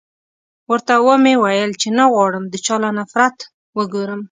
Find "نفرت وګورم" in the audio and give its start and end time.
2.99-4.19